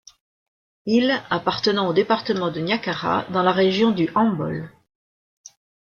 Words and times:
Il 0.87 1.11
appartenant 1.29 1.87
au 1.87 1.93
département 1.93 2.49
de 2.49 2.59
Niakara, 2.59 3.25
dans 3.29 3.43
la 3.43 3.51
Région 3.51 3.91
du 3.91 4.09
Hambol. 4.15 4.71